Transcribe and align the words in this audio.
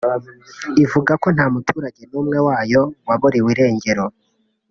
ivuga 0.83 1.11
ko 1.21 1.27
nta 1.35 1.45
muturage 1.53 2.01
n’umwe 2.11 2.37
wayo 2.47 2.81
waburiwe 3.07 3.49
irengero 3.55 4.05